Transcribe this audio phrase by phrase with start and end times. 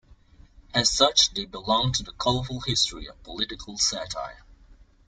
[0.73, 4.41] As such they belong to the colorful history of political satire.